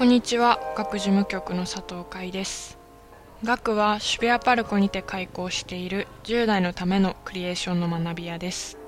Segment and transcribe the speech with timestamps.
[0.00, 0.58] こんにちは。
[0.78, 2.78] 学事務局の佐藤海です。
[3.44, 8.78] 学は渋谷パルコにて開校している10代のためのクリエーションの学び屋です。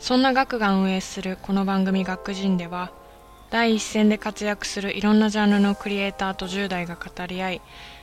[0.00, 2.90] そんな学が運営するこの番組学人では
[3.50, 7.60] 第一線で活躍するいろんなジャンルのクリエイターと10代が語り合い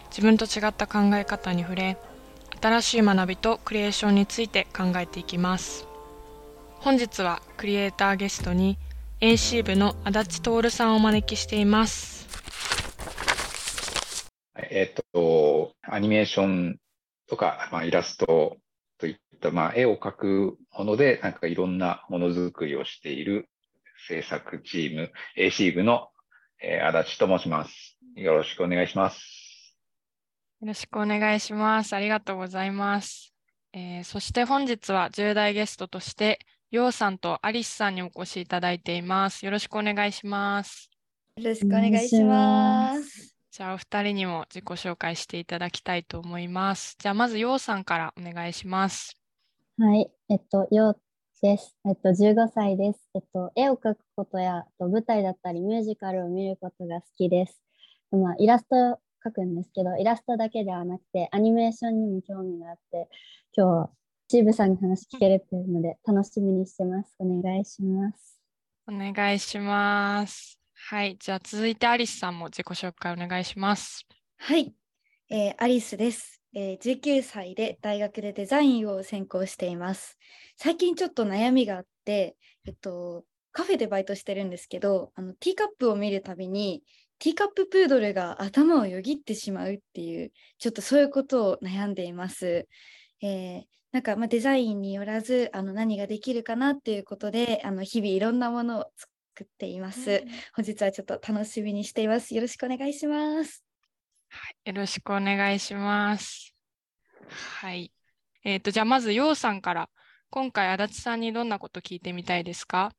[0.10, 1.98] 自分と違った考え方に触れ
[2.62, 5.86] 新しい学びとクリエーションについて考えていきます。
[6.80, 8.78] 本日はクリエイターゲストに
[9.20, 12.19] AC 部の足立徹さんをお招きしています。
[14.70, 16.78] えっと、アニメーション
[17.28, 18.58] とか、まあ、イラスト
[18.98, 23.50] といった、まあ、絵を描くもので、なんかいろんなものづくりをしている
[24.08, 26.10] 制作チーム、AC 部の、
[26.62, 27.98] えー、足立と申します。
[28.16, 29.76] よろしくお願いします。
[30.62, 31.96] よろしくお願いします。
[31.96, 33.34] ありがとうございます。
[33.72, 36.40] えー、そして本日は重大ゲストとして、
[36.72, 39.46] ようさんとアリスさんにお越しいただいています。
[39.46, 40.90] よろしくお願いします。
[41.38, 43.29] よろしくお願いします。
[43.52, 46.96] じゃあお二人にも自己紹介していただきたいと思います。
[47.00, 49.18] じゃあまずようさんからお願いします。
[49.80, 51.02] はい、えっと、よう
[51.42, 51.76] です。
[51.88, 53.00] えっと、15歳です。
[53.16, 57.60] えっと、絵を描くことやと舞台だったりミュージカルを見ることが好きです。
[58.12, 63.10] まあ、イラスト描くんですけど、イラストだけではなくてアニメーションにも興味があって、
[63.58, 63.90] 今日は
[64.28, 67.16] チーブさんに話聞けるっていうので楽しみにしてます。
[67.18, 68.40] お願いします。
[68.88, 70.59] お願いします。
[70.88, 74.08] はい、じゃあ続いてアリスさんも自己紹介お願いします。
[74.38, 74.74] はい、
[75.30, 76.80] えー、アリスです、えー。
[76.80, 80.18] 19歳で大学でデザインを専攻しています。
[80.58, 86.82] 最近ちょっと悩みがあって、えっと、カフェでバイトしてるんですけど、あのティーカップを見るたびに、
[87.20, 92.68] ティーカッププードルが頭をよぎってしまうっていう、ちょっとそういうことを悩んでいます。
[93.22, 98.86] えー、なんかまあデザインによらずあの何ができるかなっていうことであの日々いろんなものを
[99.40, 100.18] 作っています、うん、
[100.54, 102.36] 本日はちょっと楽しみにしています。
[102.36, 103.64] よろしくお願いします。
[104.28, 106.54] はい、よろしくお願いします。
[107.30, 107.94] はい。
[108.44, 109.90] えっ、ー、と、じゃあまず、ようさんから、
[110.30, 112.92] 今回、足立さんにどんなこと聞いてみたいですか？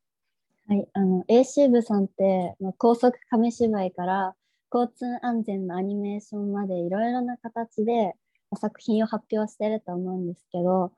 [0.67, 4.35] はい、あの、AC 部さんって、まあ、高速紙芝居から
[4.73, 8.15] 交通安全のアニメーションまでいろいろな形で
[8.57, 10.93] 作品を発表してると思うんですけど、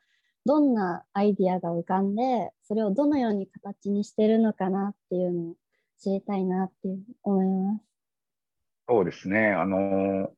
[0.45, 5.55] どんなアイディアが浮かんでそれをどのように形にしてるのかなっていうのを
[5.99, 6.75] 知りたいなって
[7.23, 7.85] 思います。
[8.89, 9.53] そうですね。
[9.53, 10.33] あの、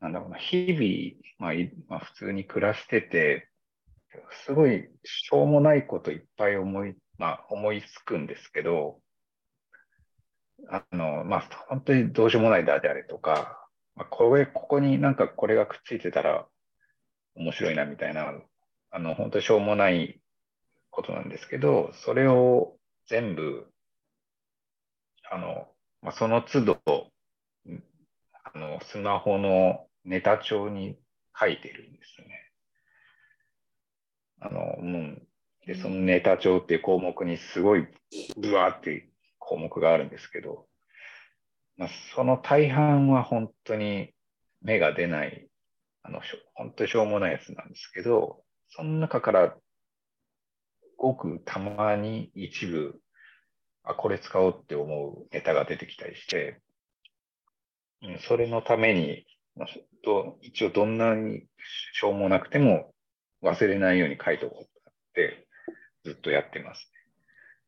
[0.00, 3.48] なんだろうな、日々、まあ、まあ、普通に暮らしてて、
[4.44, 9.00] すごいしょうもないこといっぱい思い、まあ、思いつくんですけど、
[10.70, 16.46] あの、まあ、本当にどうしようもないだであれとか、まあ、これ、ここになんかこれがくっついてたら
[17.34, 18.32] 面白いなみたいな
[18.90, 20.20] あの、本当にしょうもない
[20.90, 22.76] ことなんですけど、それを
[23.08, 23.66] 全部、
[25.30, 25.68] あの、
[26.02, 26.80] まあ、その都度、
[28.44, 30.98] あの、スマホのネタ帳に
[31.38, 32.52] 書いてるんですよね。
[34.40, 35.28] あの、うん。
[35.66, 37.86] で、そのネタ帳っていう項目にすごい、
[38.36, 40.66] ブワーって項目があるんですけど、
[41.76, 44.12] まあ、その大半は本当に
[44.62, 45.48] 目が出ない、
[46.02, 46.20] あの、
[46.54, 49.56] 本当にしょうもないやつなんですけど、その中から
[50.96, 53.00] ごくたまに一部、
[53.84, 56.60] あ、これ使おうって思うネタが出てきたりして、
[58.26, 59.26] それのために、
[60.42, 61.46] 一応どんなに
[61.92, 62.94] しょうもなくても
[63.42, 65.46] 忘れないように書いておこうって
[66.04, 66.90] ずっとやってます。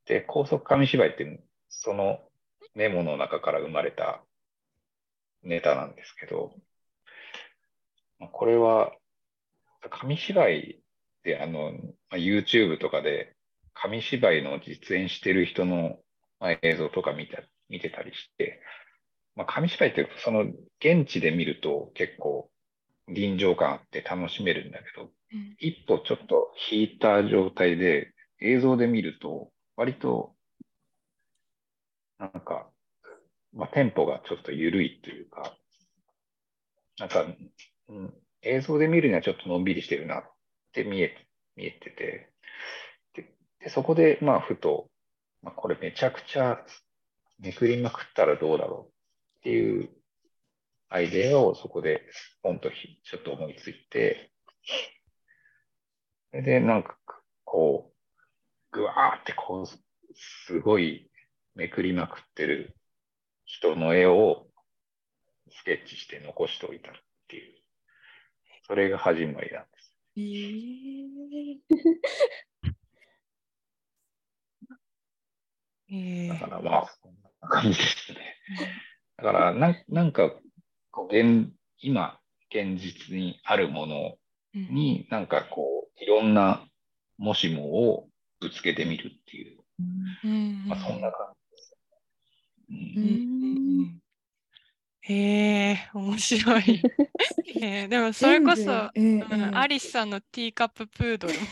[0.06, 2.21] で、高速紙芝居ってその
[2.75, 4.22] メモの中から生まれた
[5.43, 6.53] ネタなんですけど、
[8.32, 8.93] これは
[9.88, 10.80] 紙芝居
[11.25, 11.78] で、あの、ま
[12.12, 13.34] あ、YouTube とかで
[13.75, 15.98] 紙芝居の実演してる人の、
[16.38, 18.60] まあ、映像とか見た見てたりして、
[19.36, 20.42] まあ、紙芝居ってその
[20.81, 22.50] 現地で見ると結構
[23.08, 30.34] 臨場感あって楽しめるんだけど、うん、一歩ちょっと引いた状態で映像で見ると割と
[32.20, 32.69] なんか、
[33.55, 35.56] まあ、テンポがちょっと緩いというか、
[36.99, 37.25] なんか、
[37.88, 40.25] うん、映像で見るにはちょっとのんびりしてるなっ
[40.72, 41.17] て見え
[41.56, 42.32] 見えてて、
[43.14, 44.88] ででそこで、まあ、ふと、
[45.43, 46.64] まあ、これめちゃくちゃ
[47.38, 48.90] めくりまくったらどうだろうっ
[49.43, 49.90] ていう
[50.88, 52.02] アイデアをそこで
[52.43, 54.32] ポンとちょっと思いついて、
[56.32, 56.96] で、なんか、
[57.44, 57.93] こう、
[58.73, 61.11] ぐわーってこう、すごい
[61.55, 62.76] めくりまくってる
[63.44, 64.46] 人の絵を
[65.50, 66.94] スケッチして残しておいたっ
[67.28, 67.55] ていう、
[68.66, 69.80] それが始まりなんです。
[70.17, 77.12] えー、だからまあ、そん
[77.43, 78.37] な感じですね。
[79.17, 80.31] だからなん、なんか
[80.91, 82.19] こう現、今、
[82.51, 84.17] 現実にあるもの
[84.55, 84.75] うん。
[84.75, 86.67] に、なんかこう、いろんな
[87.19, 88.09] もしもを
[88.41, 89.61] ぶつけてみるっていう、
[90.25, 90.67] うん。
[90.67, 91.77] まあ、そんな感じです
[92.69, 92.79] うね。
[92.79, 93.05] んうん。
[93.05, 94.10] うん
[95.02, 96.87] へえ面白い。
[97.62, 101.47] えーでもそれこそ、全部うんうんうんアリスさんのティーカッププードルも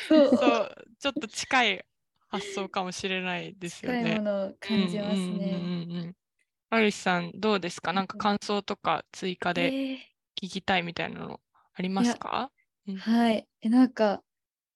[0.00, 1.84] そう ちょっと近い
[2.28, 4.22] 発想かもしれないですよね近いも。
[4.22, 5.72] のを感じますうんうんうんね。
[5.82, 6.16] うんうん
[6.70, 7.92] アリスさんどうですか？
[7.94, 11.40] なんか感想とか追加でえ聞きたいみたいなの
[11.74, 12.52] ありますか？
[12.88, 13.48] ーはい。
[13.62, 14.22] えなんか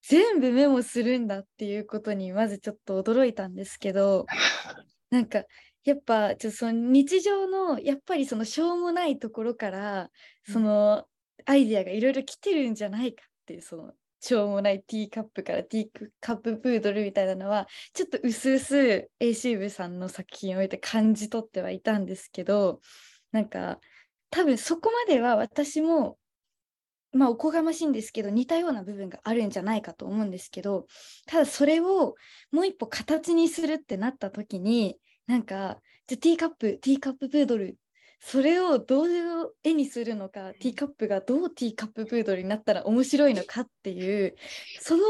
[0.03, 4.29] 全部メモするんだっていうことにまずちょっと驚いたんですけど、
[5.11, 5.45] なんか
[5.85, 10.11] やっぱちょっとその日常のやっぱりそのしょうもないところから
[10.49, 10.55] うん。
[10.55, 11.07] その
[11.47, 15.89] アイディアがいろいろ来てるんじゃないかっていうそのしょうもないティーカップからティー
[16.21, 22.81] カッププードルみたいなのはちょっとうすうす AC 部さんの作品を見て感じ取ってはいたんですけど
[23.33, 23.79] なんか
[24.31, 26.19] 多分そこまでは私も
[27.13, 30.87] まあおこがましいんですけど似たような部分があるんじゃないかと思うんですけど
[31.27, 32.15] ただそれを
[32.53, 34.99] もう一歩形にするってなった時に
[35.31, 35.79] なんか
[36.09, 37.79] じゃあティーカップティーカッププードル。
[38.23, 39.09] それをどう
[39.65, 44.35] 絵にするのかティーカップがどうティーカッププードルになったら面白いのかっていう
[44.79, 45.03] その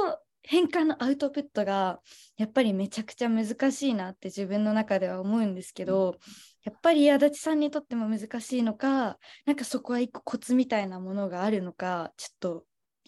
[0.42, 1.98] 変換のアウトプットが
[2.36, 6.18] やっぱりめちゃくちゃ難しいなって自分の中では思うんですけど
[6.62, 12.64] やっぱり足立さんにとっても難しいのかなんかそこは一個コツみたいなものがあるのかちょっと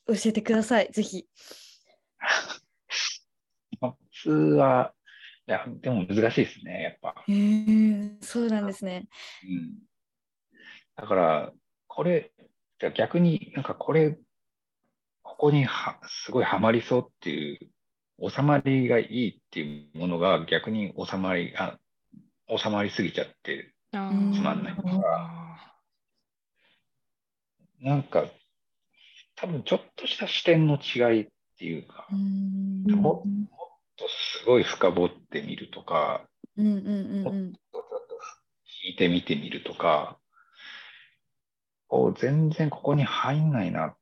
[0.08, 1.26] 教えてくださいぜひ。
[3.80, 5.01] 普通は、い
[5.52, 7.14] や、でも難しいですね、やっぱ。
[8.20, 9.06] そうなんですね。
[9.44, 9.78] うん。
[10.96, 11.52] だから、
[11.86, 12.32] これ、
[12.80, 14.18] じゃあ逆になんかこれ、
[15.22, 17.58] ここにはすごいハマりそうっていう、
[18.30, 21.78] 収まりがいいっていうものが逆に収まり、あ、
[22.48, 25.52] 収まりすぎちゃってつまんないから、
[27.80, 28.24] なんか、
[29.34, 31.28] 多分ちょっとした視点の違いっ
[31.58, 33.24] ていうか、うも
[34.02, 36.26] とすごい深掘ってみるとか、
[36.56, 38.18] うんうんうんうんちょっと
[38.84, 40.18] 引いてみてみるとか、
[41.86, 43.96] こう全然ここに入んないなっ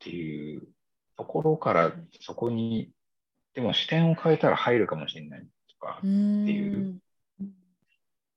[0.00, 0.62] ていう
[1.16, 2.90] ところからそこに、
[3.54, 7.00] でも視点を変えたら入るかもしれないとかっていう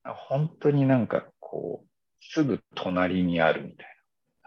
[0.06, 1.88] 本当になんかこう、
[2.22, 3.88] すぐ隣にあるみたい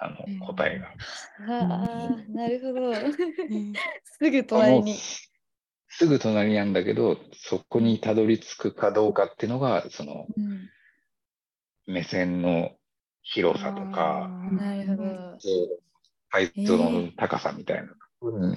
[0.01, 0.87] な、あうんの答えが。
[0.87, 2.89] はあ、なるほど。
[2.89, 3.73] うん
[4.19, 4.97] すぐ隣に。
[5.99, 10.69] すぐ隣なんだけど、そこにたどり着くかどうかっていうのが、そのうん
[11.87, 12.71] 目線の
[13.23, 15.39] 広さとか、なるほど。
[16.31, 18.57] 解像度の高さみたいなところに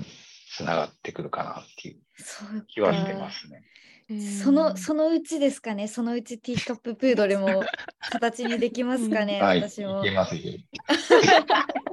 [0.49, 2.01] つながってくるかなっていう
[2.67, 3.63] 気はしてかますね。
[4.43, 5.87] そのそのうちですかね？
[5.87, 7.63] そのうちティーカッププードルも
[8.11, 9.41] 形にできますかね？
[9.43, 10.11] はい、い私もけ。
[10.11, 10.41] ますよ。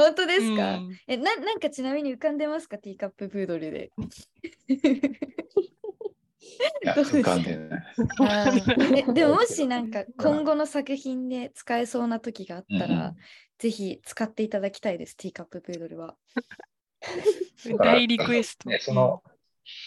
[0.00, 0.74] 本当ですか？
[0.74, 2.78] うんえななんかちなみに浮かんでますか？
[2.78, 3.90] ティーカッププードルで。
[4.68, 7.82] ですか浮かんでない。
[8.20, 13.16] あーえでももしなんか 今後の作品で使えそうな時があったら、うん
[13.60, 15.14] ぜひ使っていただきたいです。
[15.18, 16.16] ティーカッププードルは。
[17.78, 18.70] 大リクエスト。
[18.70, 19.22] ね、その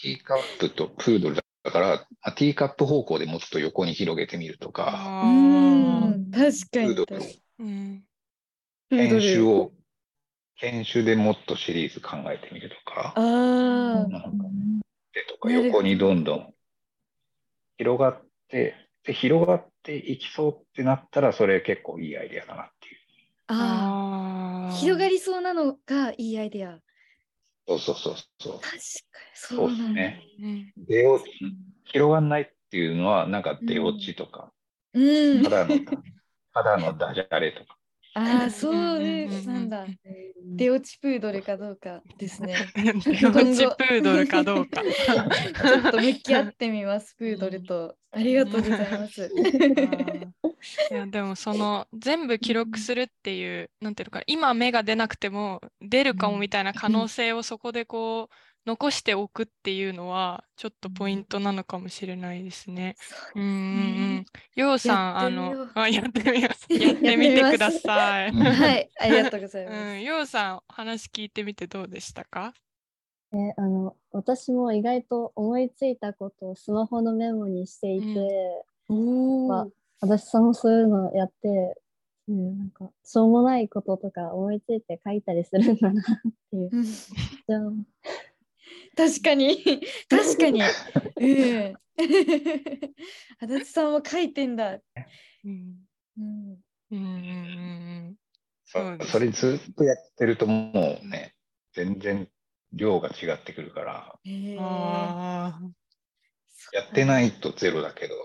[0.03, 7.41] ティーカップとプードルだから、あティーカップ方向でもうちょっと横に広げてみるとか、うん確かにプードル確かに。
[7.59, 8.05] うん
[8.89, 9.71] プードル犬種を、
[10.63, 14.29] 犬種でもっとシリーズ考えてみるとか、ああ、なんか
[15.13, 16.53] でとか横にどんどん
[17.77, 22.95] 広がって、で広がっていきそうってなったら、それ結構いいアイデアだなっていう。
[23.47, 26.79] ああ、広がりそうなのがいいアイデア。
[27.67, 28.59] そうそうそうそう。
[28.59, 28.79] 確かに
[29.35, 29.69] そそう。
[29.69, 30.19] ですね。
[30.41, 31.29] うん出落ち、
[31.85, 34.51] 広がんないっていうのは、なんか出落ちとか、
[34.93, 35.49] うんた。
[35.49, 35.77] だの、
[36.53, 37.77] ただのダジャレとか。
[38.15, 38.99] ああ、そう
[39.45, 39.85] なんだ。
[40.55, 42.55] 出落ちプードルかどうかですね。
[42.75, 44.81] 出落ちプードルかどうか。
[44.83, 47.95] ちょっと向き合ってみます、プードルと。
[48.11, 49.31] ありがとうございます。
[50.91, 62.95] いやでもその全部記録するっていうなんていうのかな今芽が出なくても出るかもみたいな可能性をそこでこう残しておくっていうのはちょっとポイントなのかもしれないですね。
[63.35, 64.25] うんうんうん。
[64.55, 66.67] ようさんあのあ やってみます。
[66.71, 68.29] やってみてください。
[68.29, 69.77] うんはい、ありがとうございます。
[69.77, 72.53] うん、ようさん話聞いてみてどうでしたか？
[73.33, 79.67] えあの私も意外と思いついたことをスマホのメモにしていて、おまあ
[79.99, 81.75] 私さんもそういうのやって、
[82.27, 86.03] うん、なんかしょうもないこととか思いついて書いたりするんだなっ
[86.51, 86.71] ていう。
[88.95, 89.57] 確かに。
[90.09, 90.61] 確かに。
[90.61, 90.65] う
[91.71, 91.77] ん
[93.39, 94.79] 足立さんも書いてんだ。
[95.43, 95.85] うん。
[96.17, 96.57] うん。
[96.91, 98.15] うんうんうん
[98.65, 99.11] そそうです。
[99.11, 101.35] それずっとやってるともうね、
[101.73, 102.27] 全然
[102.71, 104.19] 量が違ってくるから、
[106.73, 108.15] やってないとゼロだけど、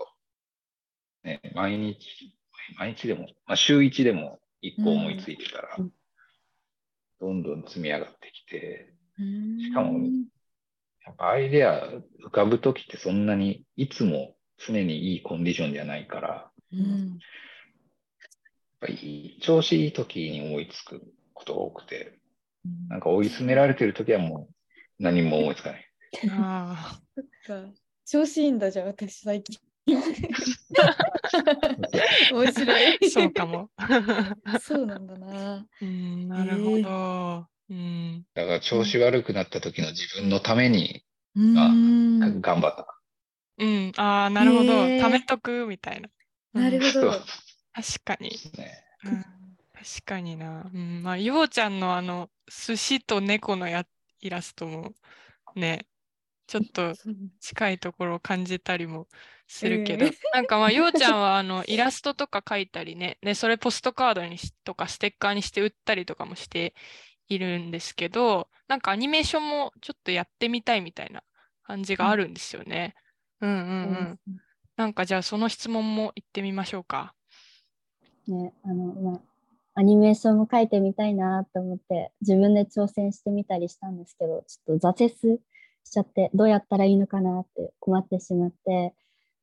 [1.23, 2.35] ね、毎日、
[2.77, 5.91] 毎日でも、まあ、週1でも1個思いついてたら、うん。
[7.19, 9.59] どんどん積み上がってきて、うん。
[9.59, 10.09] しかも
[11.17, 11.81] アイデア
[12.25, 17.19] 浮かぶときってそんなにいつも常にいいコンディションじゃないから、やっうん
[18.79, 21.01] ぱり調子いいときに思いつく
[21.33, 22.19] ことが多くて、
[22.89, 25.85] なんか追い詰められてるときはもう何も思いつかない。
[26.31, 27.73] あそっか
[28.05, 29.59] 調子いいんだじゃあ私最近
[32.33, 33.69] 面白いーそうかも。
[34.61, 37.47] そうなんだなうん、なるほど。
[37.69, 41.03] うん、だから調子悪くなった時の自分のために
[41.35, 42.41] うん。
[42.41, 42.87] 頑張った。
[43.59, 44.73] うん、ああ、なるほど。
[44.73, 45.01] へー。
[45.01, 46.09] 貯めとくみたいな。
[46.53, 46.63] うん。
[46.63, 47.11] なるほど。
[47.11, 47.25] 確
[48.03, 48.37] かに。
[48.37, 48.83] すね。
[49.05, 49.21] うん、
[49.73, 50.69] 確かにな。
[50.73, 53.85] うん、まあ、ようちゃんのあの、寿司と猫のや
[54.21, 54.93] イラストも
[55.55, 55.85] ね、
[56.47, 56.93] ちょっと
[57.39, 59.07] 近いところを感じたりも
[59.47, 66.73] するけど、うんなんかまあ、ようちゃんはあの イラストとか描いたりね、ね、それポストカードにしとかステッカーにして売ったりとかもして
[67.29, 71.23] いるんですけど、なんかアニメーションもちょっとやってみたいみたいな
[71.63, 72.95] 感じがあるんですよね。
[73.41, 74.37] うんうんうん。
[74.75, 77.13] なんかじゃあその質問も言ってみましょうか。
[78.27, 79.21] ね、あの、まあ、
[79.75, 85.39] アニメーションも描いてみたいなと思って、自分で挑戦してみたりしたんですけど、ちょっと挫折
[85.83, 88.93] しちゃって、どうやったらいいのかなって困ってしまって、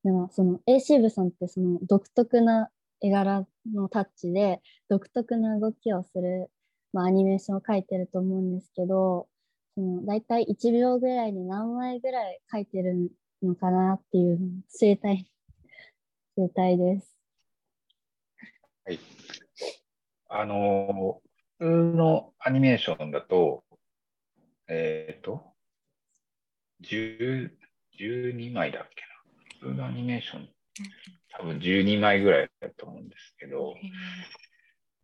[0.05, 6.51] でもその AC 部さんってその独特な絵柄のタッチで、独特な動きをする、
[6.97, 9.29] まあ、アニメーションを描いてると思うんですけど、
[9.75, 13.13] その大体1秒ぐらいに何枚ぐらい描いてる
[13.43, 17.15] のかなっていうのを知りたい、知りたいです。
[18.87, 18.99] はい。
[20.31, 21.21] あの、
[21.59, 23.63] 普通のアニメーションだと、
[24.67, 25.53] えっ、と、
[26.81, 27.51] 10
[28.01, 29.03] 12枚だっけ
[29.61, 29.69] な。
[29.69, 30.49] 普通のアニメーション、
[31.37, 33.75] 多分12枚ぐらいだと思うんですけど、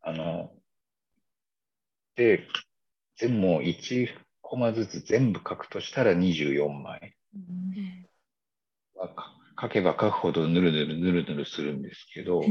[0.01, 0.62] あの、で、
[2.17, 4.09] 全部1
[4.41, 7.15] コマずつ全部書くとしたら24枚。
[7.35, 8.07] うん。
[8.95, 12.43] まあか書けば書くほどぬるぬるぬるぬるするんですけど、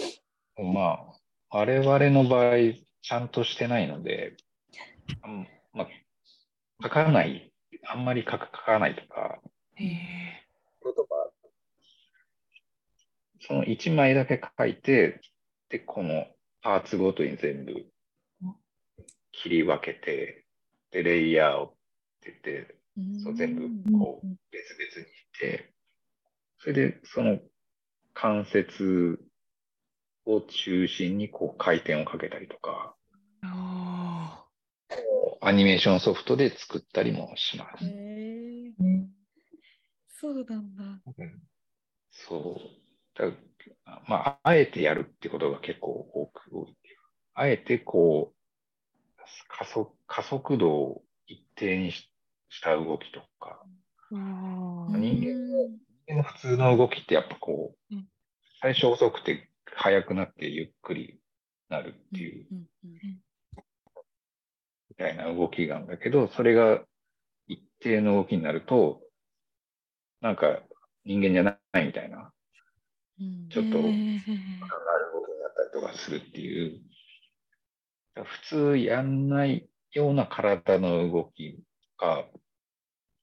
[0.56, 1.14] ま
[1.50, 2.56] あ、我々の場合、
[3.02, 4.36] ちゃんとしてないので、
[5.72, 5.88] まあ、
[6.82, 7.50] 書かない、
[7.86, 9.40] あんまり書か書かないとか、
[13.40, 15.20] その1枚だけ書いて、
[15.70, 16.26] で、この
[16.60, 17.86] パーツごとに全部
[19.42, 20.44] 切り分けて、
[20.90, 21.72] で、レイヤーをっ
[22.20, 22.76] て言って、
[23.22, 25.72] そう全部こう別々にして、
[26.58, 27.38] それでその
[28.12, 29.18] 関節
[30.26, 32.94] を中心にこう回転をかけたりとか、
[33.42, 34.44] あ
[35.40, 37.84] アニメーションソフトで作ったりもします。
[40.08, 40.84] そうなんだ。
[42.10, 43.18] そう。
[43.18, 43.30] だ
[44.06, 46.76] まあ、あえてやるってことが結構多く多い。
[47.34, 48.39] あえてこう、
[49.48, 52.10] 加速加速度を一定にし
[52.50, 53.62] した動きとか。
[54.10, 54.18] 人
[54.90, 58.08] 間でも普通の動きってやっぱこう、うん。
[58.60, 61.20] 最初遅くて速くなってゆっくり
[61.68, 62.46] なるっていう。
[64.90, 66.82] みたいな動きがあるんだけど、それが
[67.46, 69.00] 一定の動きになると、
[70.20, 70.60] なんか
[71.04, 72.32] 人間じゃないみたいな、
[73.20, 73.48] うん。
[73.48, 74.64] ちょっとなる動きにな
[75.48, 76.80] ったりとかするっていう、
[78.14, 78.24] 普
[78.72, 81.58] 通やんないような体の動き
[81.98, 82.26] が、っ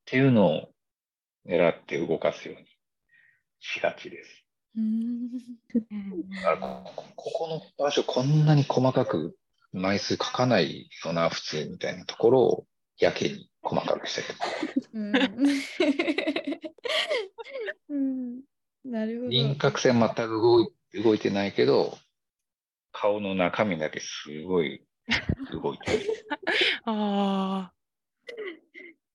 [0.06, 0.70] ていうのを
[1.46, 2.68] 狙って動かすように
[3.60, 4.44] しがちです。
[7.16, 9.36] ここの場所こんなに細かく
[9.74, 12.66] 枚数書かないよな、普通みたいなところを
[13.00, 14.50] やけに細かくしたりとか。
[14.94, 15.16] うん
[17.90, 18.42] うん
[18.86, 19.30] なるほど。
[19.30, 20.72] 輪郭線全く動い
[21.04, 21.98] 動いてないけど、
[22.92, 24.86] 顔の中身だけすごい
[25.52, 26.28] 動いてる。
[26.86, 27.72] あ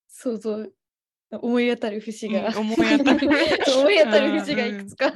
[0.09, 0.69] 想像
[1.31, 3.29] 思い当たる節が、うん思い当たる
[3.79, 5.07] 思い当たる節がいくつか。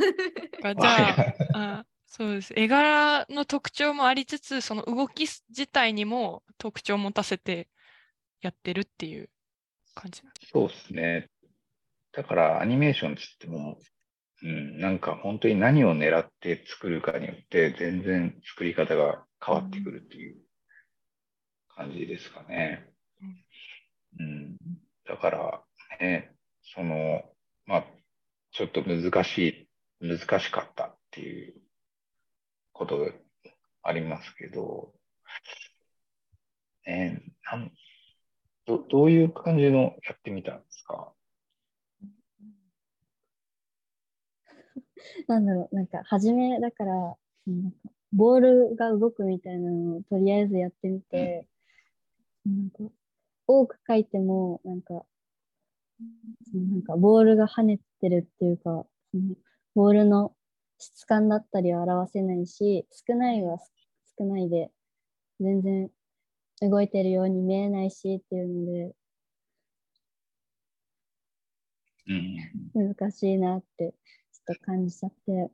[0.62, 0.74] あ。
[0.74, 2.54] じゃあ、あそうです。
[2.56, 7.68] 絵柄の特徴もありつつ、その動き自体にも特徴を持たせて
[8.40, 9.28] やってるっていう
[9.94, 10.50] 感じなんです。
[10.52, 11.28] そうですね。
[12.12, 13.78] だからアニメーションって言っても、
[14.42, 20.36] うん、なんか本当に何を狙って作るかによって全然作り方が変わってくるっていう
[21.74, 22.90] 感じですかね。
[24.18, 24.56] うん、
[25.06, 25.62] だから
[26.00, 26.34] ね、
[26.74, 27.22] その、
[27.66, 27.86] まあ、
[28.52, 29.68] ちょっと難しい、
[30.00, 31.54] 難しかったっていう
[32.72, 33.12] ことが
[33.82, 34.92] ありますけど、
[36.86, 37.72] えーなん
[38.66, 41.12] どどういう感じのやってみたんですか？
[45.28, 46.94] なんだろう、なんか、初めだから、
[47.46, 51.46] なんかボールが動くみたいなのをとりあえずやってみて、
[52.44, 52.78] なんか、
[53.46, 55.04] 多く書いても、なんか、
[56.54, 58.86] なんかボールが跳ねてるっていうか、
[59.74, 60.34] ボールの
[60.78, 63.58] 質感だったりは表せないし、少ないは
[64.18, 64.70] 少ないで、
[65.40, 65.90] 全然
[66.62, 68.94] 動いてるように見えないしっていうので、
[72.08, 72.94] うん。
[72.94, 73.94] 難しいなって
[74.46, 75.50] と感じちゃって、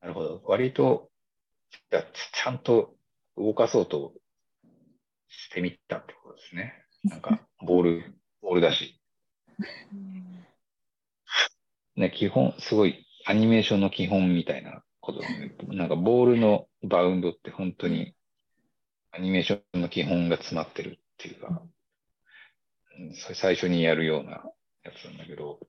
[0.00, 0.42] なるほど。
[0.44, 1.10] 割と、
[1.90, 2.96] ちちゃんと
[3.36, 4.14] 動かそうと
[5.28, 6.74] してみたってことですね。
[7.04, 9.00] なんか、 ボール、ボールだし。
[11.94, 15.54] ね、基本、すごいアニメーションの基本みたいなことだね。
[15.68, 18.16] なんかボールのバウンドって本当に
[19.12, 24.42] アニメーションの基本が詰まってるっていうか、うんそれ最初にやるような
[24.84, 25.60] やつなんだけど、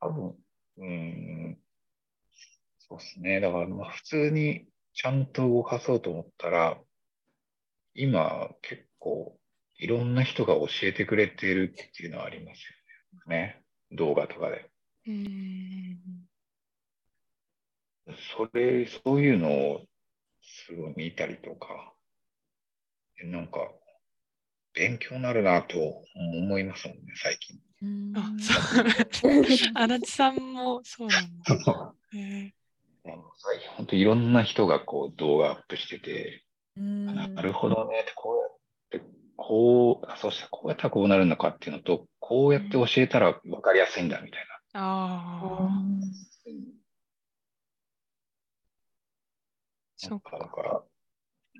[0.00, 0.36] 多分、
[0.78, 1.58] うーん、
[2.78, 3.40] そうですね。
[3.40, 6.78] だからまあ普通にちゃんと動かそうと思ったら、
[7.94, 9.38] 今結構
[9.78, 12.58] いろんな人が教えてくれてるっていうのはあります
[13.14, 13.62] よね。
[13.92, 14.70] 動画とかで。
[15.06, 16.28] うん
[18.36, 19.86] それ、そういうのを
[20.40, 21.92] すごい見たりとか、
[23.20, 23.70] えなんか、
[24.74, 25.76] 勉強になるなと
[26.14, 27.60] 思いますもんね、最近。
[27.82, 29.32] うんあ、そう。
[29.74, 31.94] 足立さんもそうなんだ。
[32.14, 32.18] へ
[33.06, 36.44] えあの最近本当いろんな人がこう動画アップしてて、
[36.76, 37.08] うん。
[37.08, 38.00] あなるほどね。
[38.00, 38.58] って、こ
[38.92, 45.70] うやって、こう、あそうしたらこうやったらこうなるのかっていうのと、こうやって教えたら分かりやすいんだみたいああ、な。
[49.96, 50.82] そうだから、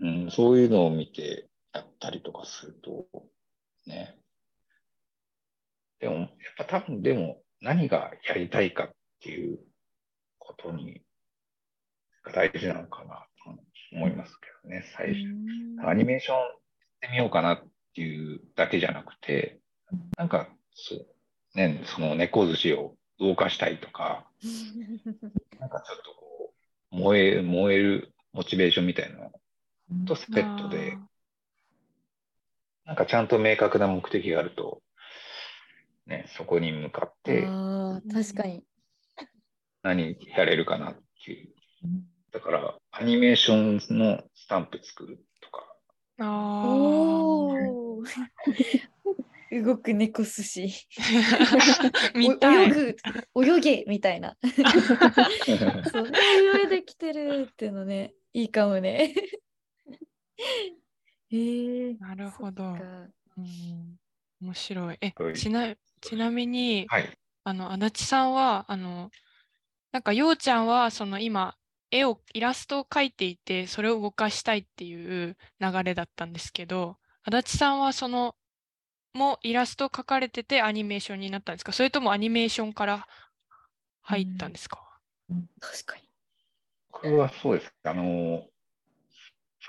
[0.01, 3.07] うん、そういうのを見てやったりとかすると、
[3.87, 4.17] ね。
[6.01, 9.59] でも、やっぱ多分でも何がやりたいかっていう
[10.39, 11.03] ことに、
[12.23, 13.61] が大事なのかなと
[13.93, 15.89] 思いますけどね、最初。
[15.89, 16.49] アニメーションやっ
[17.01, 17.63] てみようかなっ
[17.95, 19.61] ていうだけじゃなくて、
[20.17, 21.07] なんか、そう、
[21.55, 24.27] ね、その猫寿司を動かしたいとか、
[25.59, 26.55] なんかちょっとこ
[26.93, 29.33] う、燃え、燃えるモチベーションみたいなの
[30.07, 30.97] とセットで、
[32.85, 34.81] なんかちゃんと明確な目的があると、
[36.09, 38.65] ね、そこに向かってあー確かに。
[39.83, 41.49] 何やれるかなっていう。
[42.33, 45.67] だから、アニメーションのスタンプ作るとか、
[46.19, 46.67] ああ。
[46.67, 48.03] おお。
[49.51, 50.63] 動く猫寿司。
[52.15, 52.97] 泳ぐ、
[53.45, 54.37] 泳げみたいな。
[55.91, 56.13] そう、
[56.55, 59.15] 上で来てるっていうのね、いいかもね。
[61.31, 62.63] ええなるほど。
[62.63, 63.99] かうん、
[64.41, 64.99] 面白い。
[65.01, 67.19] えはい、ちな、ちなみに、はい。
[67.45, 69.11] あの、足立さんは、あの、
[69.93, 71.57] なんか、ようちゃんは、その今、
[71.91, 78.37] 絵を、イラストを描いていて、それを動かしたいっていう流れだったんですけど、足立さんは、その、
[79.15, 81.73] もうイラストを描かれててアニメーションになったんですか？
[81.73, 83.09] それともアニメーションから
[84.03, 85.01] 入ったんですか、
[85.61, 86.03] 確かに。
[86.93, 87.75] 僕はそうです。
[87.85, 88.49] あの、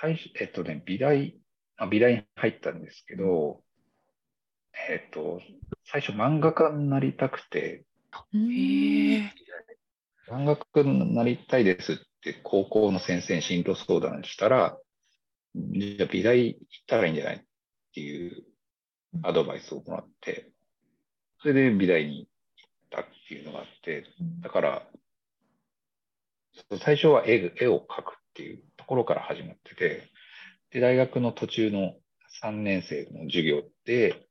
[0.01, 1.39] 最初、えっとね、美大、
[1.77, 3.63] あ美大に入ったんですけど、
[4.73, 5.41] えっと、
[5.85, 7.85] 最初漫画家になりたくて。
[10.29, 14.77] 漫画家になりたいですって高校の先生に進路相談したら、
[15.55, 17.39] じゃあ美大行ったらいいんじゃないっ
[17.93, 18.43] ていう
[19.23, 20.51] アドバイスをもらって、
[21.41, 22.29] それで美大に行っ
[22.91, 24.05] たっていうのがあって、
[24.41, 24.87] だから、
[26.79, 30.11] 最初は絵絵を描くっていうところから始まってて、
[30.71, 31.95] で、大学の途中の
[32.43, 34.28] 3年生の授業で、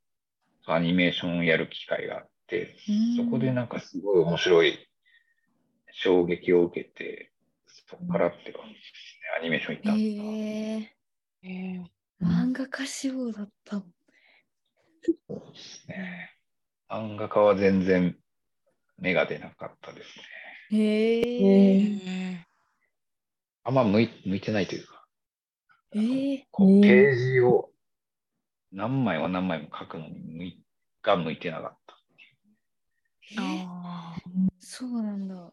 [0.74, 2.76] アニメーションをやる機会があって、
[3.16, 4.78] そこでなんかすごい面白い
[5.90, 7.32] 衝撃を受けて、
[7.88, 10.96] そこからって感じですね、アニメーション行ったんですがええ
[11.42, 13.86] へえ漫画家志望だったの。
[15.28, 16.30] そうですね。
[16.88, 18.16] 漫画家は全然
[18.98, 20.24] 芽が出なかったですね。
[20.70, 20.76] へ
[21.38, 21.92] へえ。
[22.36, 22.46] え
[23.62, 25.06] あんま向い向いてないというか、
[25.94, 26.46] ええ。
[26.50, 27.70] こううんページを
[28.72, 30.62] 何枚も何枚も書くのに向い
[31.02, 31.94] が向いてなかった。
[33.38, 34.16] ああ
[34.58, 35.52] そうなんだ。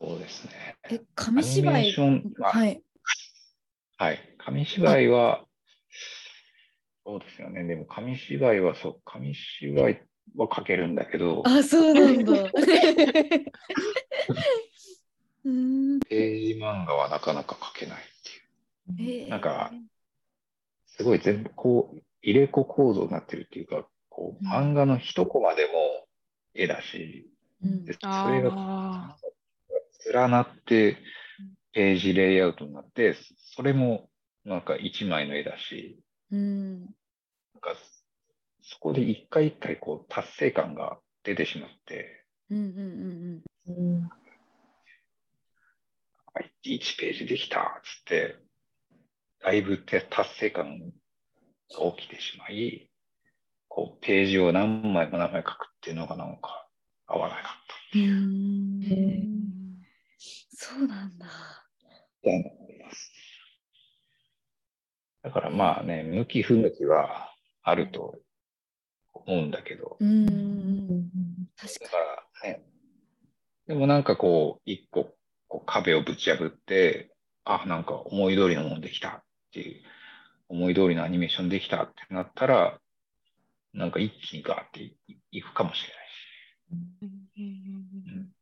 [0.00, 0.76] そうですね。
[0.90, 1.92] え、紙芝居？
[2.38, 2.82] ははい。
[3.96, 4.34] はい。
[4.38, 5.44] 紙芝居は、
[7.04, 7.64] そうですよね。
[7.64, 10.00] でも紙芝居はそう、紙芝居
[10.36, 12.32] は描けるんだけど、あ、そうなんだ。
[15.44, 16.00] うん。
[16.00, 18.04] ページ漫画はなかなか描けないっ
[18.94, 19.22] ていう。
[19.24, 19.72] えーなんか、
[20.98, 24.52] すごい全部こう、入れ子構造になってるっていうか、こう、うん。
[24.52, 25.70] 漫画の一コマでも
[26.54, 27.30] 絵だし、
[27.62, 27.84] うん。
[27.84, 29.16] でそあれがあ
[30.12, 30.98] 連なって
[31.72, 33.16] ページレイアウトになって、
[33.54, 34.08] それも
[34.44, 36.00] なんか一枚の絵だし、
[36.32, 36.80] うん。
[36.80, 36.88] なん
[37.60, 37.74] か
[38.62, 44.08] そこで一回一回こう達成感が出てしまって、うんうんうんうん。
[46.34, 48.36] あ1ページできたっつって、
[49.42, 52.90] だいぶて達成感が起きてしまい、
[53.68, 56.66] こうページを何枚も何枚書くっていうのがなんか
[57.06, 57.48] 合わなかった。
[60.50, 61.26] そうなんだ。
[65.22, 68.18] だからまあね、向き不向きはあると
[69.12, 70.26] 思うんだけど、うん
[71.56, 71.98] 確だかか
[72.44, 72.62] らね、
[73.66, 75.14] でもなんかこう、一個
[75.48, 79.82] こう壁をぶち破って、あ、なんか思い通りのものできたっていう、
[80.48, 82.78] 思い通りのアニメーションできたってなったら、
[83.74, 84.96] なんか一気にガーってい
[85.30, 88.14] いくかもしれないし、うん。
[88.14, 88.32] なんか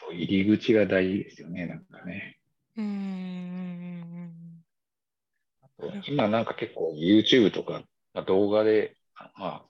[0.00, 2.38] そう入り口が大事ですよね、なんかね。
[2.76, 2.86] うん。
[5.78, 6.02] うん。
[6.06, 7.82] 今なんか結構 YouTube とか
[8.14, 9.64] まあ動画で、あまあ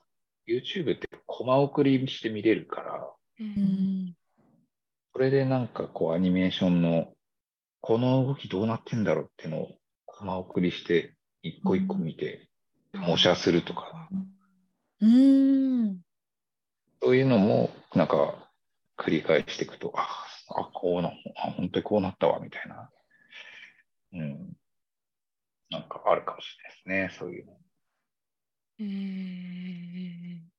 [0.49, 4.15] YouTube ってコマ送りして見れるから、うんん。
[5.13, 7.13] それでなんかこうアニメーションの
[7.81, 9.77] この動きどうなってんだろうっていうのを
[10.19, 12.49] コマ送りして一個一個見て
[12.95, 14.09] 模写するとか、
[15.01, 16.01] うん。
[17.03, 18.51] そういうのもなんか
[18.97, 20.09] 繰り返していくと、あ、
[20.49, 22.91] あこうな、あ、本当にこうなったわみたいな、
[24.15, 24.57] うん、
[25.71, 27.53] なんかあるかもしれないですね、そういうの。
[28.79, 30.51] うん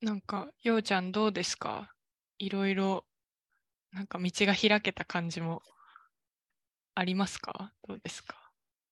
[0.00, 1.92] なんかようちゃんどうですか？
[2.38, 3.04] いろいろ
[3.92, 5.62] なんか道が開けた感じも
[6.94, 7.72] ありますか？
[7.86, 8.34] どうですか？
[8.34, 8.37] え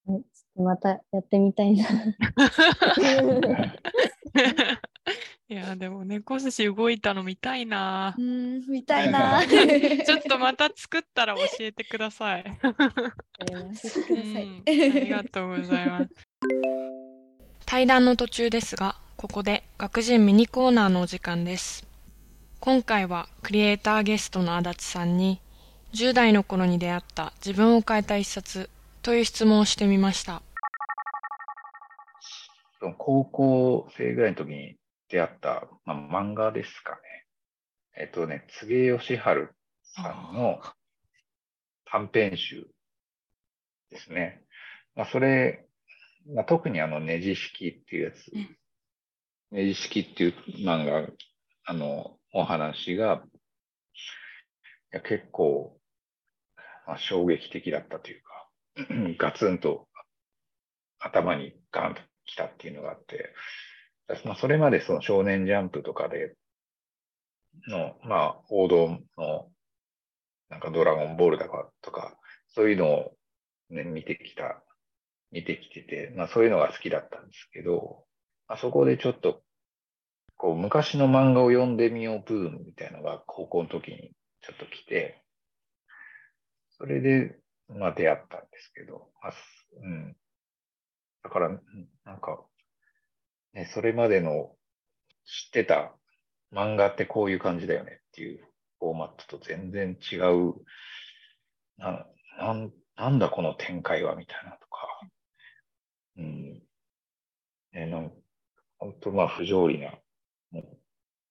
[0.07, 0.23] ちょっ
[0.57, 1.85] とまたやってみたいな。
[5.49, 8.21] いやでも猫寿司動いたの見たいなう。
[8.21, 8.61] ん。
[8.69, 9.43] みたいな。
[9.47, 12.45] ちょっとまた作ったら教えてください。
[12.45, 12.75] あ
[14.67, 16.11] りがとうございます。
[17.65, 21.87] 対談の途中ですが、ここで学人ミニコーナーのお時間です。
[22.61, 25.41] 今回はクリエイターゲストの足立さんに、
[25.93, 28.69] 10代の頃に出会った自分を変えた一冊
[29.07, 30.43] という質問をしてみました。
[32.99, 34.75] 高校生ぐらいの時に
[35.09, 36.99] 出会った、まあ、漫画ですかね。
[37.97, 39.21] えっとね、柘植義治
[39.95, 40.61] さんの
[41.85, 42.67] 短編集
[43.93, 44.43] ですね。
[44.97, 45.65] まあ、それ、
[46.35, 48.57] まあ、特にあの、ネジ式っていうやつうん、
[49.53, 50.35] ネジ式っていう
[50.67, 51.09] 漫画、
[51.65, 53.23] あの、お話が、
[54.93, 55.79] いや結構、
[56.89, 58.26] まあ、衝撃的だったというか、
[59.19, 59.89] ガツンと
[60.99, 63.33] 頭にガンと来たっていうのがあって、
[64.25, 66.35] まあ、それまでその少年ジャンプとかで
[67.69, 69.49] の、まあ、王道の、
[70.49, 72.17] なんかドラゴンボールだかとか、
[72.55, 73.13] そういうのを、
[73.71, 74.63] ね、見てきた、
[75.33, 78.05] 見てきてて、まあそういうのが好きだったんですけど、
[78.47, 79.43] あ、そこでちょっと、
[80.37, 84.13] こう、昔の漫画を読んでみようブームみたいなのが高校の時に
[84.43, 85.23] ちょっと来て、
[86.79, 87.37] それで、
[87.69, 89.35] まあ出会ったんですけど、まあ、
[89.83, 90.17] うん。
[91.23, 91.49] だから、
[92.05, 92.45] なんか、
[93.53, 94.55] ね、それまでの
[95.25, 95.93] 知ってた
[96.53, 98.45] 漫画ってこういう感じだよねっていう
[98.79, 100.55] フォーマットと全然違う、
[101.79, 102.07] な、
[102.39, 105.01] なん、なんだこの展開はみたいなとか、
[106.19, 106.63] うん。
[107.73, 108.13] ね、なん
[108.79, 109.93] 本当まあ不条理な、
[110.51, 110.79] もう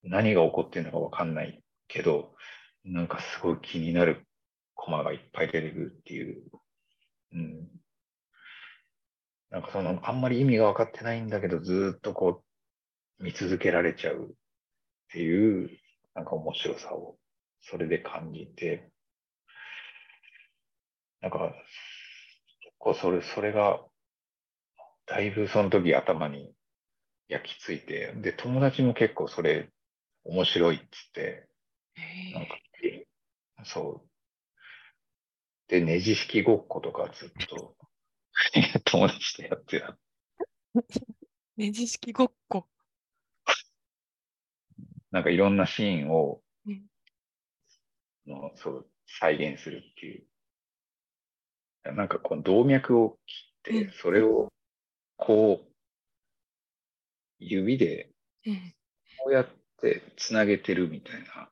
[0.03, 2.35] 何が起こってるのかわかんないけど、
[2.83, 4.24] なんかすごい気になる
[4.75, 6.43] コマがいっぱい出てくるっていう、
[7.33, 7.67] うん。
[9.49, 12.43] なんかその、あんまり意味が分かってないんだけど、ずーっとこ
[13.19, 14.27] う、見続けられちゃうっ
[15.11, 15.69] ていう、
[16.13, 17.17] なんか面白さを、
[17.61, 18.91] それで感じて、
[21.21, 21.53] なんか、
[22.61, 23.79] 結構それ、それが、
[25.07, 26.53] だいぶその時頭に
[27.27, 29.69] 焼き付いて、で、友達も結構それ、
[30.23, 31.47] 面白いっつって、
[32.33, 32.57] なんか、
[33.63, 34.14] そう。
[35.67, 37.75] で、ネジ式ごっことかずっと
[38.85, 39.97] 友達とやってた。
[41.57, 42.67] ネジ式ごっこ。
[45.11, 46.89] なんかいろんなシーンをうん、
[48.25, 50.27] のそう、再現するっていう。
[51.93, 53.19] なんかこの動脈を
[53.63, 54.51] 切うんって、それを
[55.17, 55.71] こう、
[57.39, 58.11] 指で
[58.45, 58.75] うん
[59.17, 61.49] こうやっってつなげてるみたいな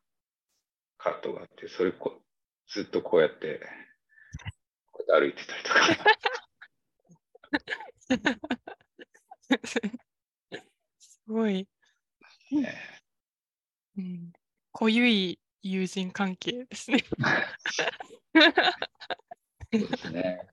[0.97, 2.21] カットがあって、それこ
[2.67, 3.59] ずっとこうやって、
[5.07, 5.73] こうやって歩いてたりと
[9.59, 9.73] か、
[10.99, 11.67] すごい、
[12.51, 12.75] ね。
[13.97, 14.33] うん、
[14.71, 17.03] 濃ゆい友人関係ですね。
[19.73, 20.47] そうですね。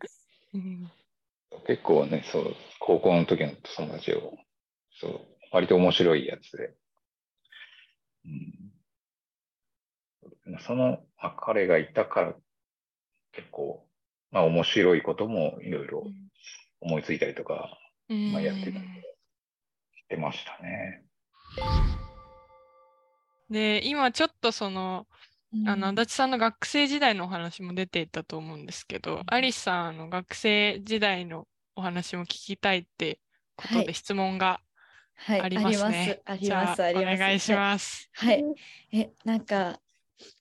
[0.54, 0.90] うん
[1.66, 4.38] 結構ね、そう、高校の時の友達を、
[5.00, 5.20] そう、
[5.52, 6.74] 割と面白いやつで。
[8.24, 8.28] う
[10.52, 12.34] ん、その、まあ、彼がいたから、
[13.32, 13.84] 結構、
[14.30, 16.06] まあ面白いこともいろいろ
[16.80, 18.84] 思いついたりとかまあやってたし
[20.08, 21.02] てましたね。
[23.50, 25.06] で今ちょっとその
[25.66, 33.18] あのうん足立さんの学生時代のお話も出ていたと思うんですけど、アリスさんの学生時代のお話も聞きたいって
[33.56, 34.60] ことはいで質問が
[35.26, 36.22] はい、ありますね。
[36.24, 36.82] ありじゃます。
[36.82, 37.14] あります。
[37.14, 38.10] お願いしはいます。
[38.14, 38.44] はい。
[38.92, 39.78] え、なんか、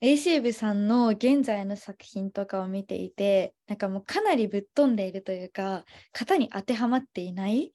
[0.02, 7.74] AC 部さんの現在の作品とかを見ていて、なんかもうかなりぶっ飛んでいるというか、型に当てはまっていない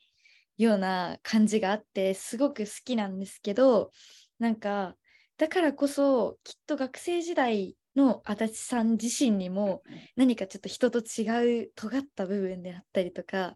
[0.57, 3.91] ような感じがあって、すごく好きなんですけど、
[4.39, 4.97] なんか、
[5.37, 9.83] だからこそ、きっと学生時代の足立さん自身にも
[10.17, 13.55] 何かちょっと人と違う尖った部分であったりとか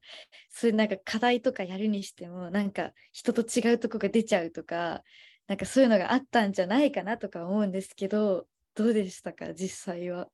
[0.50, 5.02] そういうなんか課題とかやるにしてもなんか人と違うとこが出ちゃうとか
[5.48, 9.54] なんかそういうのがあったんじゃないかなとか思うんですけどどうでしたか？
[9.54, 10.28] 実際は。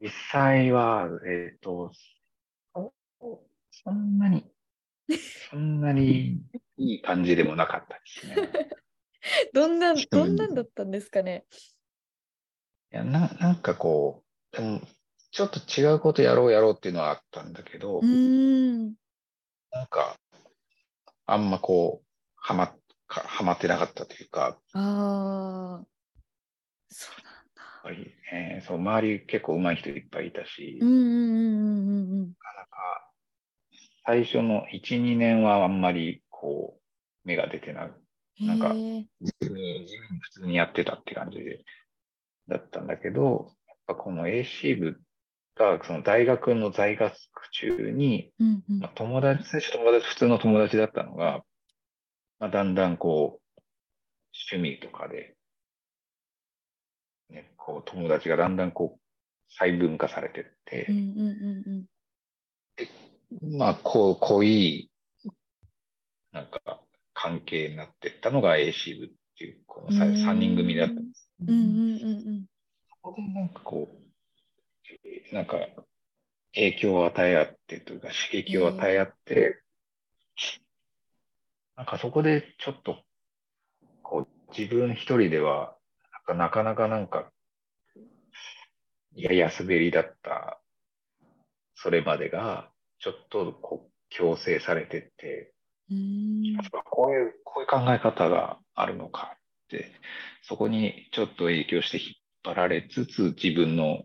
[0.00, 1.90] 実際は、えっ、と、
[2.72, 2.94] そ
[3.84, 4.46] そんなに、
[5.50, 6.40] そんなに
[6.78, 8.36] いい感じでもなかったですね。
[9.52, 11.44] どんなどんなんだったんですかね？
[12.92, 14.80] いやななんかこう、でも
[15.32, 18.94] ちょっと違うことやろうやろうっていうのはあったんだけど、うーん
[19.70, 20.16] なんか、
[21.26, 22.74] あんまこう、はま、
[23.10, 25.86] かはまってなかったというか、あー
[26.88, 27.62] そうなんだ。
[27.62, 32.28] やっぱり、えーそう、周り結構上手い人いっぱいいたし、うんうんうんうんうんうん。
[32.28, 33.10] なかなか
[34.06, 37.90] 最初の1、2年はあんまりこう、芽が出てない。
[38.46, 39.86] なんかに地味に
[40.20, 41.64] 普通にやってたって感じで、
[42.48, 45.00] だったんだけど、やっぱこの AC 部
[45.56, 47.14] が、その大学の在学
[47.52, 51.42] 中に、うんうんまあ、友達、最初友達、普通の友達だったのが、
[52.40, 53.60] まあ、だんだんこう、
[54.50, 55.36] 趣味とかで、
[57.28, 59.00] ね、こう、友達がだんだんこう、
[59.50, 61.86] 細分化されてって、うんうんうん
[63.42, 64.90] うんまあ、こう、濃い、
[66.32, 66.80] なんか、
[67.12, 71.30] 関係になっていったのが AC 部っていう、このさうん3人組だったんです。
[71.42, 72.46] うんうんうん
[72.88, 73.96] そこでなんかこう、
[75.04, 75.58] えーなんか、
[76.54, 79.62] 影響を与え合ってというか、刺激を与え合って、
[81.80, 82.98] なんかそこでちょっと、
[84.02, 85.74] こう、自分一人では、
[86.28, 87.30] なんかなかなかなんか、
[89.16, 90.60] やや滑りだった、
[91.74, 95.54] それまでが、ちょっとこう、強制されてって、
[95.90, 96.58] うん。
[96.84, 99.90] こういう、こういう考え方があるのかって、
[100.42, 102.14] そこにちょっと影響して引っ
[102.44, 104.02] 張られつつ、自分の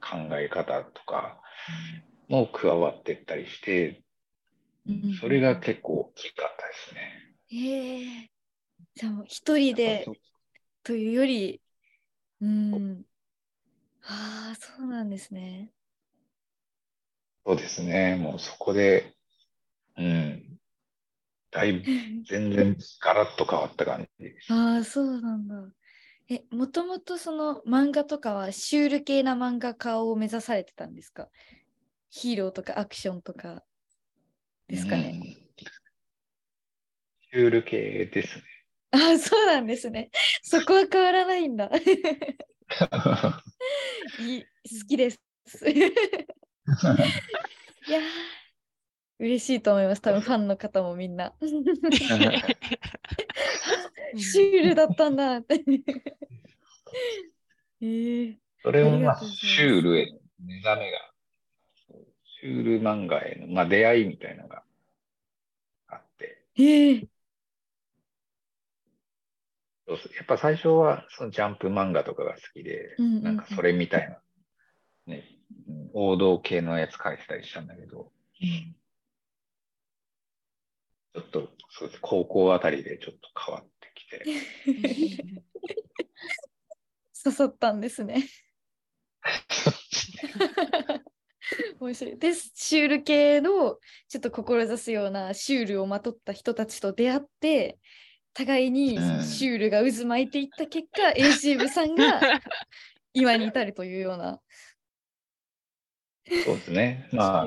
[0.00, 1.40] 考え方とか
[2.28, 4.04] も加わっていったりして、うん
[5.20, 7.36] それが結構大きかったですね。
[7.48, 8.30] へえ
[8.94, 10.06] じゃあ一人で
[10.82, 11.60] というより、
[12.40, 13.04] うん。
[14.02, 15.72] ああ、そうなんですね。
[17.46, 18.16] そうですね。
[18.16, 19.14] もうそこで、
[19.96, 20.58] うん。
[21.50, 21.84] だいぶ、
[22.28, 24.34] 全然ガラッと変わった感じ。
[24.50, 25.54] ああ、そうなんだ。
[26.28, 31.28] え、もともとその漫画とかはシュール系な漫画家を目指されてたんですか？
[32.10, 33.62] ヒーローとかアクションとか
[34.68, 35.20] ですかね。
[35.38, 35.44] うん
[37.34, 38.44] シュール系ですね。
[38.92, 40.10] ああ、そうなんですね。
[40.44, 41.68] そこは変わらないんだ。
[44.20, 44.48] いい好
[44.88, 45.18] きです。
[45.68, 45.80] い
[47.90, 48.02] やー
[49.18, 50.02] 嬉しいと思います。
[50.02, 51.34] 多分ファンの方もみんな。
[51.40, 55.64] シュールだったんだって。
[57.80, 61.13] えー、それもまあシュールへの目覚めが、
[62.44, 64.62] シュール漫画への、まあ、出会いみたいなのが
[65.88, 66.62] あって、え。
[66.62, 67.06] ー、
[69.88, 70.14] そうそう。
[70.14, 73.22] やっぱ最初はそのジャンプ漫画とかが好きで、うんうんうん。
[73.22, 74.18] なんかそれみたいな、
[75.06, 75.24] ね、
[75.68, 78.12] うん王道系のやつ書いてたりしたんだけど、
[81.14, 82.00] ちょっとそうです。
[82.02, 84.22] 高校あたりでちょっと変わってきて、
[87.24, 88.22] 刺さったんですね。
[91.84, 92.50] 面白いです。
[92.54, 97.78] シュール系のちょっと志すようなシュールをまとった人たちと出会って
[98.32, 102.20] 互いにシュールが渦巻いていった結果、AC 部さんが
[103.12, 104.40] 今に至るというような。
[106.26, 107.08] そうですね。
[107.12, 107.46] まあ、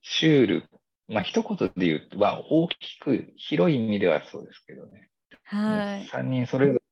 [0.00, 0.64] シュール、
[1.08, 5.10] まあ一言で言うと、まあ大きく広い意味ではそうですけどね。
[5.44, 6.06] はい。
[6.06, 6.82] 3人それぞれ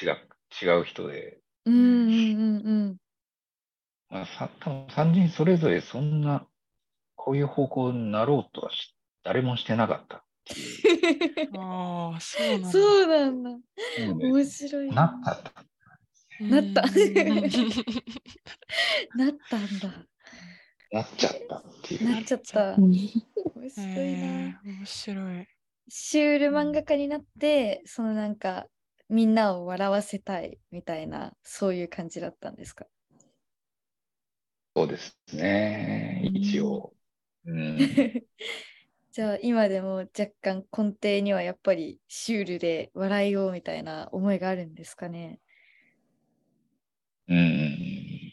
[0.00, 0.18] 違う
[0.62, 1.40] 違う人で。
[1.64, 2.96] うんうんうんうん。
[4.10, 6.46] まあ、さ多分3人それぞれそんな、
[7.16, 8.70] こういう方向になろうとは
[9.22, 10.24] 誰もしてなかった。
[11.58, 12.70] ああ、そうなんだ。
[12.70, 13.50] そうなんだ。
[13.96, 14.90] 面白い。
[14.90, 15.42] なった。
[16.40, 16.82] なった。
[19.14, 20.06] なったんだ。
[20.90, 22.10] なっちゃったっていう。
[22.10, 22.76] なっちゃった。
[22.76, 22.96] 面
[23.70, 24.60] 白いな。
[24.64, 25.46] 面白い。
[25.88, 28.66] シュール漫画家になって、そのなんか、
[29.08, 32.86] みんなを笑わせたいみたいな、そういう感じだったんですか？
[34.78, 36.94] そうですね、一応。
[37.44, 37.78] うん、
[39.10, 45.40] じゃあ今でも若干根底にはやっぱりシュールで笑いをみたいな思いがあるんですかね？
[47.26, 48.32] うん、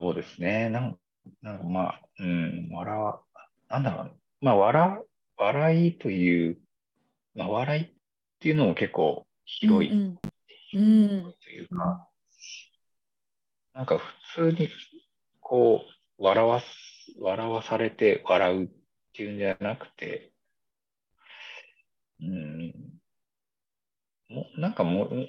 [0.00, 0.68] そうですね。
[0.68, 0.98] なん
[1.42, 3.22] なんかまあ、うん、笑わ、
[3.68, 5.00] なんだろう、まあ笑、
[5.36, 6.58] 笑いという、
[7.36, 7.90] まあ笑いっ
[8.40, 12.08] ていうのも結構広いというか、
[13.74, 13.98] なんか
[14.34, 14.68] 普通に
[15.40, 15.82] こ
[16.18, 16.66] う、笑わす、
[17.20, 18.68] 笑わされて笑うっ
[19.14, 20.32] ていうんじゃなくて、
[22.20, 22.72] うん、
[24.28, 25.28] もなんかもう、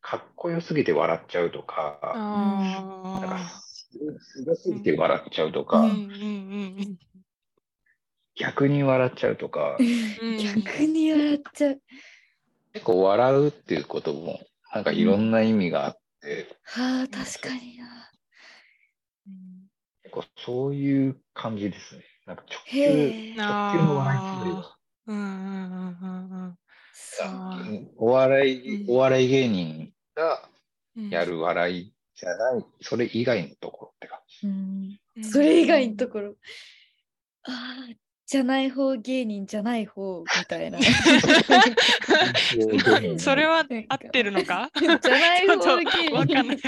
[0.00, 3.38] かっこよすぎて笑っちゃうとか、なんか
[4.20, 5.84] すごすぎて笑っちゃうとか、
[8.36, 11.80] 逆に笑っちゃうとか、逆に笑っちゃう。
[12.74, 14.40] 結構笑うっていうことも、
[14.72, 16.03] なんかいろんな意味があって、
[16.64, 18.10] はあ、確かにな。
[20.04, 22.04] 結構そういう感じですね。
[22.26, 24.76] なんか直球、直球の笑いっていうよりは。
[25.06, 26.58] うんうんうんうん。
[27.96, 30.48] お笑い、お笑い芸人が
[31.10, 34.46] やる笑いじゃない、それ以外のところって感じ。
[34.46, 36.36] うん、それ以外のところ。
[37.42, 37.94] ああ、
[38.26, 40.78] じゃない方芸人じゃない方みたいな。
[43.18, 44.70] それは合ってるのか？
[44.78, 46.14] じゃない方芸人。
[46.14, 46.56] わかんない。
[46.56, 46.62] で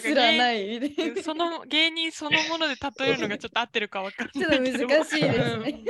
[0.00, 0.80] すらない
[1.22, 2.80] その芸人そのもので例
[3.10, 4.34] えるのがちょっと合ってるかわかんない。
[4.34, 5.82] ちょっと難しいですね。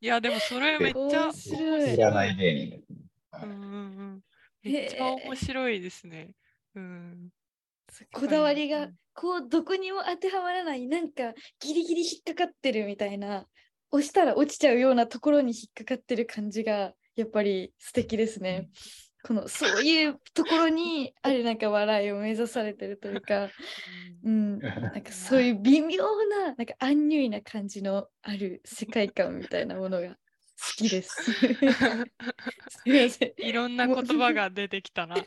[0.00, 1.94] いや、でもそれめっちゃ面白い。
[1.94, 2.84] いらない芸人です、
[3.44, 4.20] うんうん。
[4.62, 6.34] めっちゃ面白いですね。
[6.74, 7.30] うん。
[8.12, 13.46] こだわりがこうどこにも当てはまらないなんかギリギリ引っかかってるみたいな
[13.92, 18.68] 押したら落ちちゃうようなところに引っかかってる感じがやっぱり素敵ですね。
[19.24, 23.50] このそういうところにあるなんか笑いを目指されてるというか、
[24.24, 30.14] うん、なんかそういう微妙ななんかアンニュイな感じのある世界観みたいなものが好
[30.76, 31.32] きです。
[31.32, 31.58] す
[32.86, 33.32] みません。
[33.36, 35.16] いろんな言葉が出てきたな。
[35.18, 35.22] い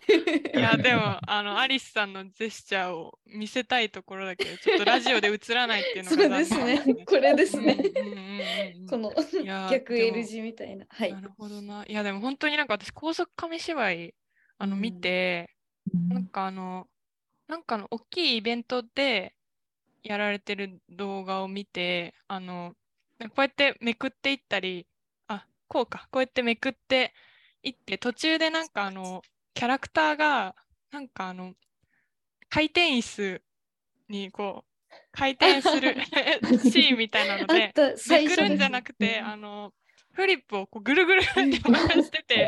[0.53, 7.05] や、でも、あの、アリスさんのジェスチャーを見せたいところだけど、ちょっとラジオで映らないっていうのが、ね、そうですね。
[7.05, 7.77] これですね。
[8.89, 9.13] この
[9.69, 10.85] 逆 L 字みたいな。
[10.89, 11.13] はい。
[11.13, 11.85] なるほどな。
[11.87, 14.15] いや、でも本当になんか私、高速紙芝居、
[14.57, 15.55] あの、見て、
[15.93, 16.87] うん、なんかあの、
[17.47, 19.35] なんかの大きいイベントで
[20.03, 22.75] やられてる動画を見て、あの、
[23.19, 24.87] こうやってめくっていったり、
[25.67, 27.13] こうか、こうやってめくって
[27.63, 29.21] いって、途中でなんかあの、
[29.53, 30.55] キャラクターが、
[30.91, 31.53] なんかあの、
[32.49, 33.41] 回転椅子
[34.09, 34.75] にこう、
[35.11, 35.95] 回転する
[36.59, 37.73] シーンみたいなので、
[38.09, 39.73] めくるんじゃなくて、あの、
[40.13, 41.49] フリップをこうぐるぐるって回
[42.03, 42.47] してて、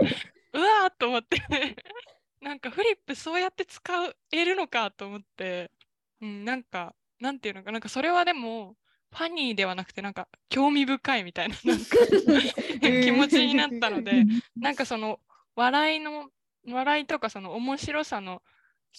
[0.54, 1.38] う わーと思って
[2.42, 5.72] なんかフリップそうやって使えるのかと思って、
[6.22, 8.78] うん、なんか、なんていうのか、なんかそれはでも、
[9.12, 11.86] ファニーではなくてなんか興味深いみたいな なんか
[12.80, 15.20] 気持ちになったのでなんかその
[15.56, 16.30] 笑いの
[16.68, 18.42] 笑いとかその面白さの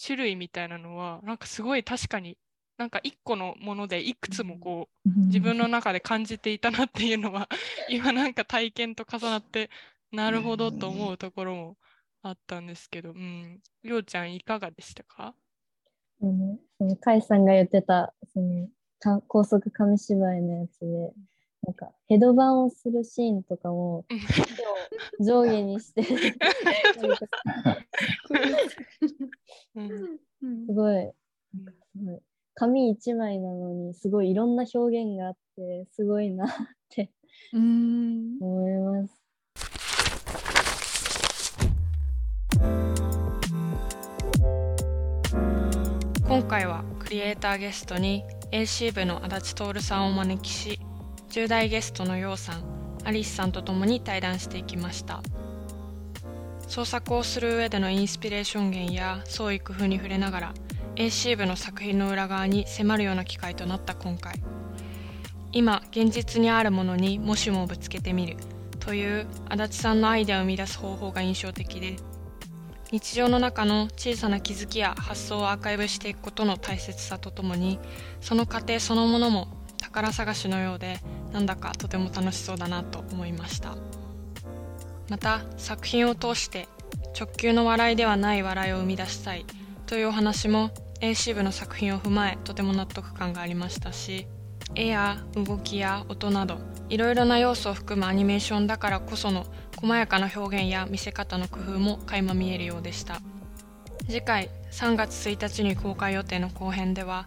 [0.01, 2.39] 種類みたいなのはなんかすごい確かに
[2.79, 7.49] なんか一個のものでいくつもこう自分の中で感じていたなっていうのは
[7.91, 9.69] 今なんか体験と重なって
[10.13, 11.77] なるほどと思うところも
[12.23, 15.35] あったんですけど、うん、りょうちゃんいかがでしたか？
[16.21, 18.69] うん、その甲斐さんが言ってたその
[19.29, 21.13] 高速紙芝居のやつで
[21.63, 24.05] なんかヘドバンをするシーンとかも
[25.21, 26.13] 上下にしてす
[30.75, 31.13] ごい
[32.55, 36.49] 紙一枚なのにすごいいろんな表現があってすごいなっ
[36.89, 37.11] て
[37.53, 39.15] 思います。
[46.27, 50.81] 今回はクリエイターゲストに AC 部の足立徹さんをお招きし
[51.31, 52.63] 10代ゲストのようさん
[53.05, 55.23] アリスさんと共に対談していきました。
[56.67, 60.55] 創作をする上でのインスピレーション源や創意工夫に触れながら
[60.97, 64.43] AC 部の作品の裏側に迫るような機会となった今回。
[65.53, 68.37] 今現実にあるものにもしもぶつけてみる
[68.81, 71.97] という足立さんのアイデアを生み出す方法が印象的で
[72.91, 77.79] 日常の中の小さな気づきや発想をアーカイブしていくことの大切さとともに
[78.21, 81.01] その過程そのものも宝探しのようで
[81.33, 83.77] なんだかとても楽しそうだなと思いました。
[85.09, 86.69] また作品を通して
[87.19, 89.47] 直球の笑いではない笑いを生み出したい
[89.87, 90.71] というお話も
[91.01, 94.27] AC 部の作品を踏まえとても納得感がありましたし
[94.75, 96.59] 絵や動きや音など
[96.89, 103.21] いろいろな要素を含むアニメーションだからこその細やかな表現や見せ方の工夫も垣間見えるようでした。
[104.07, 107.27] 次回3月1日に公開予定の後編では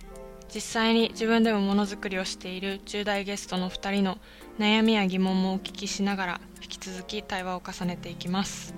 [0.53, 4.17] 実際に自分でもものづくりをしている10代ゲストの2人の
[4.59, 8.73] 悩みや疑問もお聞きしながら引き続き対話を重ねていきます。